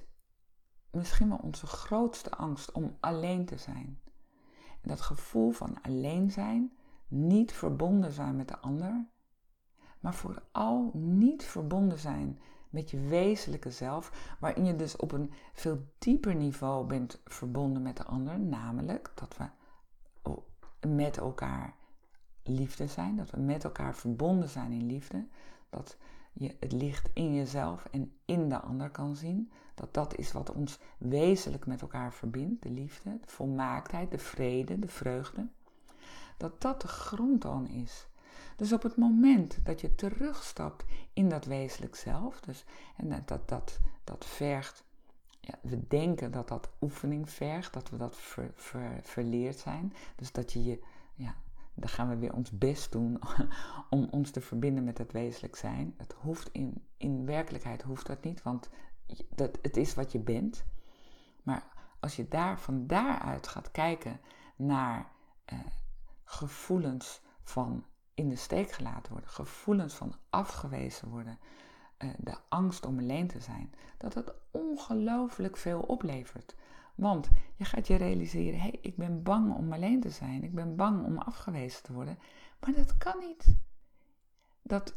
misschien 0.92 1.30
wel 1.30 1.38
onze 1.38 1.68
grootste 1.68 2.32
angst 2.32 2.72
om 2.72 2.98
alleen 3.00 3.46
te 3.46 3.58
zijn. 3.58 4.02
Dat 4.82 5.02
gevoel 5.02 5.52
van 5.52 5.82
alleen 5.82 6.32
zijn, 6.32 6.78
niet 7.08 7.54
verbonden 7.54 8.12
zijn 8.12 8.36
met 8.36 8.48
de 8.48 8.60
ander, 8.60 9.08
maar 10.00 10.14
vooral 10.14 10.92
niet 10.94 11.44
verbonden 11.44 12.00
zijn 12.00 12.40
met 12.70 12.92
je 12.92 13.00
wezenlijke 13.00 13.72
zelf, 13.72 14.36
waarin 14.40 14.66
je 14.66 14.76
dus 14.76 14.96
op 14.96 15.12
een 15.12 15.32
veel 15.54 15.86
dieper 15.98 16.36
niveau 16.36 16.88
bent 16.88 17.22
verbonden 17.26 17.82
met 17.82 17.98
de 17.98 18.04
ander, 18.04 18.40
namelijk 18.40 19.12
dat 19.16 19.38
we 19.38 19.46
met 20.88 21.18
elkaar 21.18 21.76
liefde 22.44 22.88
zijn, 22.88 23.16
dat 23.16 23.30
we 23.30 23.40
met 23.40 23.64
elkaar 23.64 23.96
verbonden 23.96 24.50
zijn 24.50 24.72
in 24.72 24.86
liefde, 24.86 25.28
dat 25.70 25.98
je 26.34 26.56
het 26.60 26.72
licht 26.72 27.10
in 27.14 27.34
jezelf 27.34 27.86
en 27.92 28.14
in 28.26 28.50
de 28.50 28.60
ander 28.60 28.90
kan 28.90 29.16
zien, 29.16 29.52
dat 29.76 29.94
dat 29.94 30.16
is 30.16 30.32
wat 30.32 30.52
ons 30.52 30.80
wezenlijk 30.98 31.66
met 31.66 31.82
elkaar 31.82 32.14
verbindt, 32.14 32.64
de 32.64 32.72
liefde, 32.72 33.20
de 33.22 33.28
volmaaktheid, 33.28 34.12
de 34.12 34.18
vrede, 34.18 34.80
de 34.80 34.88
vreugde, 34.88 35.48
dat 36.38 36.62
dat 36.62 36.82
de 36.82 36.88
grondtoon 36.88 37.68
is. 37.68 38.09
Dus 38.56 38.74
op 38.74 38.84
het 38.84 38.96
moment 38.96 39.58
dat 39.66 39.82
je 39.82 39.96
terugstapt 39.96 40.86
in 41.14 41.30
dat 41.30 41.46
wezenlijk 41.46 41.96
zelf, 41.96 42.40
dus, 42.40 42.66
en 42.98 43.24
dat, 43.26 43.48
dat, 43.48 43.80
dat 44.04 44.26
vergt, 44.26 44.84
ja, 45.40 45.60
we 45.62 45.88
denken 45.88 46.32
dat 46.32 46.48
dat 46.48 46.70
oefening 46.82 47.30
vergt, 47.30 47.74
dat 47.74 47.90
we 47.90 47.98
dat 47.98 48.16
ver, 48.16 48.52
ver, 48.56 49.00
verleerd 49.04 49.58
zijn, 49.58 49.94
dus 50.16 50.32
dat 50.32 50.54
je 50.54 50.64
je, 50.64 50.84
ja, 51.16 51.36
dan 51.74 51.90
gaan 51.90 52.10
we 52.10 52.18
weer 52.18 52.34
ons 52.34 52.52
best 52.52 52.92
doen 52.92 53.20
om 53.90 54.08
ons 54.12 54.32
te 54.32 54.42
verbinden 54.42 54.84
met 54.84 54.98
het 54.98 55.12
wezenlijk 55.12 55.56
zijn. 55.56 55.94
Het 55.98 56.14
hoeft 56.18 56.50
in, 56.52 56.84
in 56.98 57.26
werkelijkheid 57.26 57.82
hoeft 57.82 58.06
dat 58.06 58.24
niet, 58.24 58.42
want 58.44 58.70
dat, 59.36 59.58
het 59.62 59.78
is 59.78 59.94
wat 59.94 60.12
je 60.12 60.20
bent. 60.20 60.64
Maar 61.44 61.64
als 62.00 62.16
je 62.16 62.28
daar 62.28 62.60
van 62.60 62.88
daaruit 62.88 63.48
gaat 63.48 63.72
kijken 63.72 64.20
naar 64.56 65.12
eh, 65.46 65.60
gevoelens 66.24 67.22
van 67.42 67.86
in 68.20 68.30
de 68.30 68.36
steek 68.36 68.72
gelaten 68.72 69.12
worden, 69.12 69.30
gevoelens 69.30 69.94
van 69.94 70.14
afgewezen 70.30 71.10
worden, 71.10 71.40
uh, 72.00 72.10
de 72.18 72.36
angst 72.50 72.86
om 72.86 73.00
alleen 73.00 73.28
te 73.28 73.40
zijn, 73.40 73.74
dat 73.98 74.14
het 74.14 74.34
ongelooflijk 74.52 75.58
veel 75.58 75.80
oplevert. 75.80 76.56
Want 76.96 77.30
je 77.56 77.66
gaat 77.66 77.88
je 77.88 77.96
realiseren, 77.96 78.60
hé, 78.60 78.70
hey, 78.70 78.80
ik 78.82 78.98
ben 78.98 79.24
bang 79.24 79.56
om 79.56 79.74
alleen 79.74 80.02
te 80.02 80.10
zijn, 80.10 80.44
ik 80.44 80.54
ben 80.54 80.76
bang 80.76 81.06
om 81.06 81.18
afgewezen 81.18 81.84
te 81.84 81.94
worden, 81.94 82.20
maar 82.60 82.74
dat 82.74 82.98
kan 82.98 83.20
niet. 83.20 83.56
Dat 84.62 84.96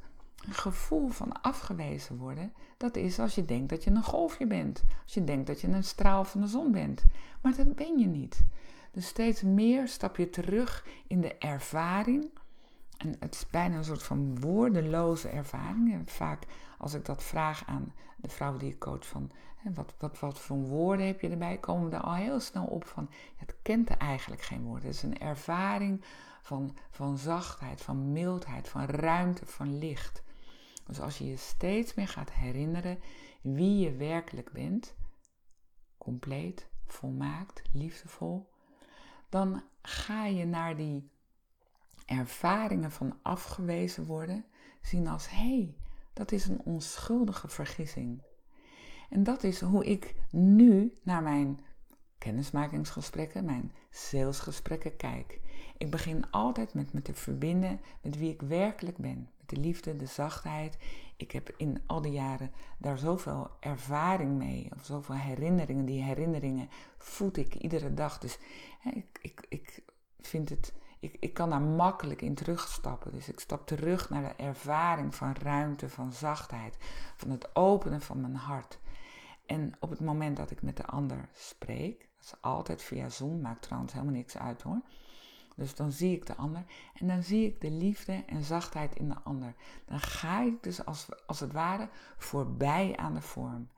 gevoel 0.49 1.09
van 1.09 1.43
afgewezen 1.43 2.17
worden, 2.17 2.52
dat 2.76 2.97
is 2.97 3.19
als 3.19 3.35
je 3.35 3.45
denkt 3.45 3.69
dat 3.69 3.85
je 3.85 3.91
een 3.91 4.02
golfje 4.02 4.47
bent, 4.47 4.83
als 5.02 5.14
je 5.14 5.25
denkt 5.25 5.47
dat 5.47 5.61
je 5.61 5.69
een 5.69 5.85
straal 5.85 6.25
van 6.25 6.41
de 6.41 6.47
zon 6.47 6.73
bent, 6.73 7.05
maar 7.43 7.57
dat 7.57 7.75
ben 7.75 7.99
je 7.99 8.07
niet. 8.07 8.45
Dus 8.91 9.07
steeds 9.07 9.43
meer 9.43 9.88
stap 9.88 10.17
je 10.17 10.31
terug 10.31 10.87
in 11.07 11.21
de 11.21 11.38
ervaring 11.38 12.31
en 13.03 13.17
het 13.21 13.35
is 13.35 13.47
bijna 13.51 13.77
een 13.77 13.85
soort 13.85 14.03
van 14.03 14.41
woordeloze 14.41 15.29
ervaring. 15.29 15.93
En 15.93 16.07
vaak 16.07 16.47
als 16.79 16.95
ik 16.95 17.05
dat 17.05 17.23
vraag 17.23 17.63
aan 17.67 17.93
de 18.17 18.29
vrouwen 18.29 18.61
die 18.61 18.73
ik 18.73 18.79
coach 18.79 19.07
van 19.07 19.31
wat, 19.75 19.95
wat, 19.99 20.19
wat 20.19 20.39
voor 20.39 20.57
woorden 20.57 21.07
heb 21.07 21.21
je 21.21 21.29
erbij, 21.29 21.59
komen 21.59 21.91
we 21.91 21.97
er 21.97 22.03
al 22.03 22.15
heel 22.15 22.41
snel 22.41 22.65
op 22.65 22.87
van 22.87 23.11
het 23.37 23.55
kent 23.63 23.91
er 23.91 23.97
eigenlijk 23.97 24.43
geen 24.43 24.63
woorden. 24.63 24.87
Het 24.87 24.95
is 24.95 25.03
een 25.03 25.19
ervaring 25.19 26.05
van, 26.43 26.77
van 26.91 27.19
zachtheid, 27.19 27.83
van 27.83 28.13
mildheid, 28.13 28.69
van 28.69 28.85
ruimte, 28.85 29.47
van 29.47 29.79
licht. 29.79 30.23
Dus 30.87 31.01
als 31.01 31.19
je 31.19 31.27
je 31.27 31.37
steeds 31.37 31.95
meer 31.95 32.09
gaat 32.09 32.33
herinneren 32.33 32.99
wie 33.41 33.79
je 33.79 33.97
werkelijk 33.97 34.53
bent, 34.53 34.95
compleet, 35.99 36.69
volmaakt, 36.87 37.63
liefdevol, 37.73 38.51
dan 39.29 39.63
ga 39.83 40.27
je 40.27 40.47
naar 40.47 40.77
die 40.77 41.11
ervaringen 42.19 42.90
van 42.90 43.19
afgewezen 43.23 44.07
worden 44.07 44.45
zien 44.81 45.07
als 45.07 45.31
hé, 45.31 45.37
hey, 45.37 45.75
dat 46.12 46.33
is 46.33 46.47
een 46.47 46.61
onschuldige 46.64 47.49
vergissing. 47.49 48.23
En 49.11 49.23
dat 49.23 49.42
is 49.42 49.61
hoe 49.61 49.85
ik 49.85 50.14
nu 50.31 50.99
naar 51.02 51.23
mijn 51.23 51.61
kennismakingsgesprekken, 52.19 53.45
mijn 53.45 53.73
salesgesprekken 53.90 54.97
kijk. 54.97 55.40
Ik 55.78 55.90
begin 55.90 56.31
altijd 56.31 56.75
met 56.75 56.92
me 56.92 57.02
te 57.02 57.14
verbinden 57.14 57.81
met 58.02 58.19
wie 58.19 58.33
ik 58.33 58.42
werkelijk 58.42 58.97
ben. 58.97 59.28
Met 59.38 59.49
de 59.49 59.57
liefde, 59.57 59.97
de 59.97 60.07
zachtheid. 60.07 60.78
Ik 61.16 61.31
heb 61.33 61.54
in 61.57 61.83
al 61.87 62.00
die 62.00 62.12
jaren 62.12 62.50
daar 62.78 62.99
zoveel 62.99 63.50
ervaring 63.61 64.38
mee. 64.38 64.69
Of 64.75 64.85
zoveel 64.85 65.14
herinneringen. 65.14 65.85
Die 65.85 66.02
herinneringen 66.02 66.69
voed 66.97 67.37
ik 67.37 67.54
iedere 67.54 67.95
dag. 67.95 68.19
Dus 68.19 68.38
hè, 68.81 68.90
ik, 68.90 69.19
ik, 69.21 69.47
ik 69.49 69.83
vind 70.21 70.49
het 70.49 70.73
ik, 71.03 71.17
ik 71.21 71.35
kan 71.35 71.51
daar 71.51 71.61
makkelijk 71.61 72.23
in 72.23 72.35
terugstappen. 72.35 73.13
Dus 73.13 73.29
ik 73.29 73.41
stap 73.41 73.67
terug 73.67 74.11
naar 74.11 74.23
de 74.23 74.45
ervaring 74.45 75.15
van 75.15 75.35
ruimte, 75.43 75.89
van 75.89 76.13
zachtheid, 76.13 76.77
van 77.17 77.31
het 77.31 77.57
openen 77.57 78.01
van 78.01 78.21
mijn 78.21 78.35
hart. 78.35 78.79
En 79.47 79.73
op 79.81 79.91
het 79.91 80.01
moment 80.01 80.37
dat 80.37 80.51
ik 80.51 80.63
met 80.63 80.77
de 80.77 80.87
ander 80.87 81.29
spreek, 81.33 82.09
dat 82.17 82.25
is 82.25 82.35
altijd 82.41 82.83
via 82.83 83.09
Zoom, 83.09 83.41
maakt 83.41 83.63
trouwens 83.63 83.93
helemaal 83.93 84.15
niks 84.15 84.37
uit 84.37 84.63
hoor. 84.63 84.81
Dus 85.57 85.75
dan 85.75 85.93
zie 85.93 86.17
ik 86.17 86.27
de 86.27 86.37
ander 86.37 86.65
en 86.95 87.07
dan 87.07 87.23
zie 87.23 87.47
ik 87.47 87.61
de 87.61 87.71
liefde 87.71 88.25
en 88.27 88.43
zachtheid 88.43 88.97
in 88.97 89.09
de 89.09 89.21
ander. 89.25 89.55
Dan 89.85 90.01
ga 90.01 90.41
ik 90.43 90.63
dus 90.63 90.85
als, 90.85 91.09
als 91.27 91.41
het 91.41 91.53
ware 91.53 91.89
voorbij 92.17 92.97
aan 92.97 93.15
de 93.15 93.21
vorm. 93.21 93.69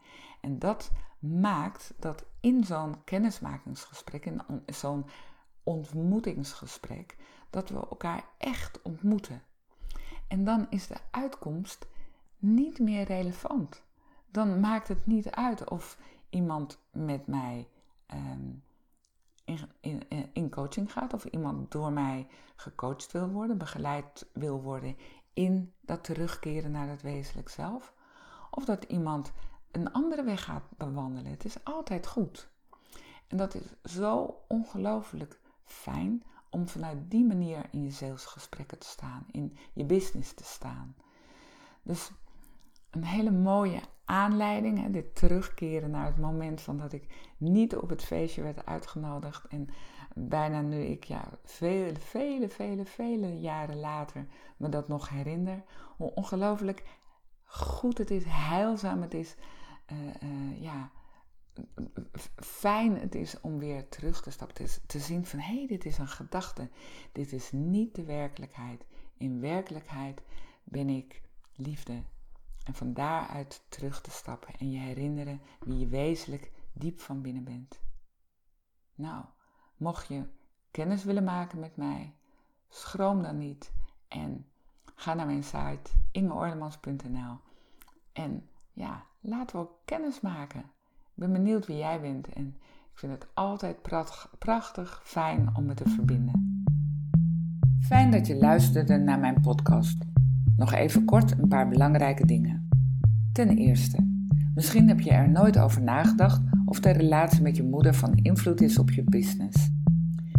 En 0.40 0.58
dat 0.58 0.90
maakt 1.18 1.94
dat 1.98 2.24
in 2.40 2.64
zo'n 2.64 3.04
kennismakingsgesprek, 3.04 4.26
in 4.26 4.42
zo'n 4.66 5.06
ontmoetingsgesprek, 5.64 7.16
dat 7.50 7.68
we 7.68 7.76
elkaar 7.76 8.24
echt 8.38 8.82
ontmoeten. 8.82 9.42
En 10.28 10.44
dan 10.44 10.66
is 10.70 10.86
de 10.86 10.96
uitkomst 11.10 11.86
niet 12.38 12.78
meer 12.78 13.04
relevant. 13.04 13.82
Dan 14.30 14.60
maakt 14.60 14.88
het 14.88 15.06
niet 15.06 15.30
uit 15.30 15.70
of 15.70 15.98
iemand 16.30 16.78
met 16.90 17.26
mij 17.26 17.68
ehm, 18.06 18.50
in, 19.44 19.68
in, 19.80 20.30
in 20.32 20.50
coaching 20.50 20.92
gaat, 20.92 21.14
of 21.14 21.24
iemand 21.24 21.72
door 21.72 21.92
mij 21.92 22.26
gecoacht 22.56 23.12
wil 23.12 23.28
worden, 23.28 23.58
begeleid 23.58 24.26
wil 24.32 24.62
worden 24.62 24.96
in 25.32 25.72
dat 25.80 26.04
terugkeren 26.04 26.70
naar 26.70 26.88
het 26.88 27.02
wezenlijk 27.02 27.48
zelf, 27.48 27.92
of 28.50 28.64
dat 28.64 28.84
iemand 28.84 29.32
een 29.70 29.92
andere 29.92 30.24
weg 30.24 30.44
gaat 30.44 30.64
bewandelen. 30.76 31.30
Het 31.30 31.44
is 31.44 31.64
altijd 31.64 32.06
goed. 32.06 32.48
En 33.28 33.36
dat 33.36 33.54
is 33.54 33.92
zo 33.94 34.40
ongelooflijk 34.48 35.40
fijn 35.64 36.22
om 36.50 36.68
vanuit 36.68 37.10
die 37.10 37.24
manier 37.24 37.66
in 37.70 37.82
je 37.82 37.90
salesgesprekken 37.90 38.78
te 38.78 38.86
staan, 38.86 39.26
in 39.30 39.56
je 39.72 39.84
business 39.84 40.32
te 40.32 40.44
staan. 40.44 40.94
Dus 41.82 42.10
een 42.90 43.04
hele 43.04 43.30
mooie 43.30 43.80
aanleiding, 44.04 44.82
hè, 44.82 44.90
dit 44.90 45.14
terugkeren 45.14 45.90
naar 45.90 46.06
het 46.06 46.18
moment 46.18 46.60
van 46.60 46.78
dat 46.78 46.92
ik 46.92 47.32
niet 47.36 47.76
op 47.76 47.88
het 47.88 48.04
feestje 48.04 48.42
werd 48.42 48.66
uitgenodigd 48.66 49.46
en 49.46 49.68
bijna 50.14 50.60
nu 50.60 50.82
ik 50.82 51.04
ja, 51.04 51.28
vele, 51.44 52.00
vele, 52.00 52.48
vele, 52.48 52.84
vele 52.84 53.40
jaren 53.40 53.80
later 53.80 54.26
me 54.56 54.68
dat 54.68 54.88
nog 54.88 55.08
herinner, 55.08 55.62
hoe 55.96 56.14
ongelooflijk 56.14 56.82
goed 57.44 57.98
het 57.98 58.10
is, 58.10 58.24
heilzaam 58.26 59.02
het 59.02 59.14
is, 59.14 59.34
uh, 59.92 59.98
uh, 59.98 60.62
ja, 60.62 60.90
fijn 62.36 62.98
het 62.98 63.14
is 63.14 63.40
om 63.40 63.58
weer 63.58 63.88
terug 63.88 64.22
te 64.22 64.30
stappen. 64.30 64.56
Te, 64.56 64.78
te 64.86 64.98
zien 64.98 65.26
van 65.26 65.38
hé, 65.38 65.56
hey, 65.56 65.66
dit 65.66 65.84
is 65.84 65.98
een 65.98 66.08
gedachte. 66.08 66.68
Dit 67.12 67.32
is 67.32 67.52
niet 67.52 67.94
de 67.94 68.04
werkelijkheid. 68.04 68.84
In 69.16 69.40
werkelijkheid 69.40 70.22
ben 70.64 70.88
ik 70.88 71.22
liefde. 71.54 72.02
En 72.64 72.74
van 72.74 72.92
daaruit 72.92 73.64
terug 73.68 74.00
te 74.00 74.10
stappen 74.10 74.54
en 74.58 74.70
je 74.70 74.78
herinneren 74.78 75.40
wie 75.60 75.78
je 75.78 75.86
wezenlijk 75.86 76.52
diep 76.72 77.00
van 77.00 77.22
binnen 77.22 77.44
bent. 77.44 77.80
Nou, 78.94 79.24
mocht 79.76 80.08
je 80.08 80.26
kennis 80.70 81.04
willen 81.04 81.24
maken 81.24 81.58
met 81.60 81.76
mij, 81.76 82.14
schroom 82.68 83.22
dan 83.22 83.38
niet 83.38 83.72
en 84.08 84.46
ga 84.94 85.14
naar 85.14 85.26
mijn 85.26 85.44
site 85.44 85.90
ingeorlemans.nl 86.10 87.38
en 88.12 88.48
ja, 88.72 89.06
laten 89.20 89.56
we 89.56 89.62
ook 89.62 89.78
kennis 89.84 90.20
maken. 90.20 90.72
Ik 91.16 91.20
ben 91.20 91.32
benieuwd 91.32 91.66
wie 91.66 91.76
jij 91.76 92.00
bent 92.00 92.28
en 92.28 92.46
ik 92.92 92.98
vind 92.98 93.12
het 93.12 93.26
altijd 93.34 93.76
prachtig, 94.38 95.00
fijn 95.04 95.56
om 95.56 95.66
me 95.66 95.74
te 95.74 95.88
verbinden. 95.88 96.64
Fijn 97.80 98.10
dat 98.10 98.26
je 98.26 98.36
luisterde 98.36 98.96
naar 98.96 99.18
mijn 99.18 99.40
podcast. 99.40 100.04
Nog 100.56 100.72
even 100.72 101.04
kort 101.04 101.38
een 101.38 101.48
paar 101.48 101.68
belangrijke 101.68 102.26
dingen. 102.26 102.68
Ten 103.32 103.48
eerste, 103.48 104.26
misschien 104.54 104.88
heb 104.88 105.00
je 105.00 105.10
er 105.10 105.30
nooit 105.30 105.58
over 105.58 105.82
nagedacht 105.82 106.42
of 106.64 106.80
de 106.80 106.90
relatie 106.90 107.42
met 107.42 107.56
je 107.56 107.62
moeder 107.62 107.94
van 107.94 108.14
invloed 108.14 108.60
is 108.60 108.78
op 108.78 108.90
je 108.90 109.04
business. 109.04 109.70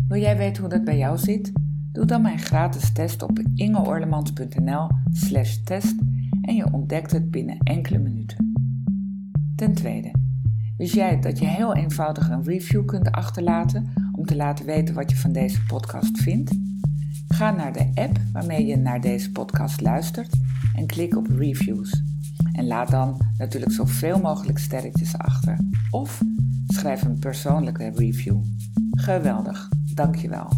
Wil 0.07 0.21
jij 0.21 0.38
weten 0.38 0.61
hoe 0.61 0.71
dat 0.71 0.83
bij 0.83 0.97
jou 0.97 1.17
zit? 1.17 1.51
Doe 1.91 2.05
dan 2.05 2.21
mijn 2.21 2.39
gratis 2.39 2.93
test 2.93 3.21
op 3.21 3.39
ingeorlemans.nl/slash 3.53 5.55
test 5.55 5.95
en 6.41 6.55
je 6.55 6.73
ontdekt 6.73 7.11
het 7.11 7.31
binnen 7.31 7.57
enkele 7.57 7.99
minuten. 7.99 8.53
Ten 9.55 9.73
tweede, 9.73 10.24
Wist 10.77 10.93
jij 10.93 11.19
dat 11.19 11.39
je 11.39 11.45
heel 11.45 11.75
eenvoudig 11.75 12.29
een 12.29 12.43
review 12.43 12.85
kunt 12.85 13.11
achterlaten 13.11 13.93
om 14.11 14.25
te 14.25 14.35
laten 14.35 14.65
weten 14.65 14.95
wat 14.95 15.11
je 15.11 15.17
van 15.17 15.31
deze 15.31 15.63
podcast 15.63 16.17
vindt? 16.17 16.55
Ga 17.27 17.51
naar 17.51 17.73
de 17.73 17.91
app 17.93 18.19
waarmee 18.31 18.65
je 18.65 18.75
naar 18.75 19.01
deze 19.01 19.31
podcast 19.31 19.81
luistert 19.81 20.38
en 20.73 20.85
klik 20.85 21.17
op 21.17 21.27
reviews. 21.27 22.03
En 22.51 22.67
laat 22.67 22.91
dan 22.91 23.21
natuurlijk 23.38 23.71
zoveel 23.71 24.19
mogelijk 24.19 24.57
sterretjes 24.57 25.17
achter. 25.17 25.57
Of 25.91 26.21
schrijf 26.67 27.01
een 27.01 27.19
persoonlijke 27.19 27.91
review. 27.95 28.38
Geweldig, 28.91 29.69
dankjewel. 29.93 30.49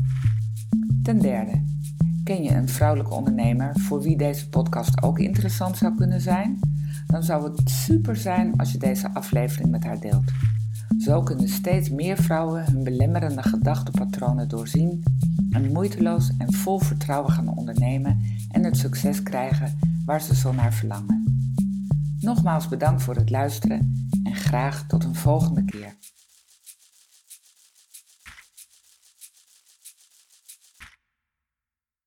Ten 1.04 1.20
derde, 1.20 1.64
ken 2.24 2.44
je 2.44 2.52
een 2.52 2.70
vrouwelijke 2.70 3.14
ondernemer 3.14 3.80
voor 3.80 4.02
wie 4.02 4.18
deze 4.18 4.50
podcast 4.50 5.02
ook 5.02 5.20
interessant 5.20 5.78
zou 5.78 5.96
kunnen 5.96 6.22
zijn? 6.22 6.60
Dan 7.08 7.24
zou 7.24 7.44
het 7.44 7.70
super 7.70 8.16
zijn 8.16 8.58
als 8.58 8.72
je 8.72 8.78
deze 8.78 9.14
aflevering 9.14 9.70
met 9.70 9.84
haar 9.84 10.00
deelt. 10.00 10.32
Zo 10.98 11.22
kunnen 11.22 11.50
steeds 11.50 11.90
meer 11.90 12.18
vrouwen 12.18 12.66
hun 12.66 12.84
belemmerende 12.84 13.42
gedachtenpatronen 13.42 14.48
doorzien 14.48 15.04
en 15.50 15.72
moeiteloos 15.72 16.32
en 16.38 16.54
vol 16.54 16.80
vertrouwen 16.80 17.32
gaan 17.32 17.58
ondernemen 17.58 18.22
en 18.52 18.64
het 18.64 18.78
succes 18.78 19.24
krijgen 19.24 19.80
waar 20.06 20.22
ze 20.22 20.36
zo 20.36 20.54
naar 20.54 20.74
verlangen. 20.74 21.24
Nogmaals 22.20 22.68
bedankt 22.68 23.02
voor 23.02 23.16
het 23.16 23.30
luisteren 23.30 24.10
en 24.24 24.36
graag 24.36 24.88
tot 24.88 25.04
een 25.04 25.16
volgende 25.16 25.66
keer. 25.66 25.96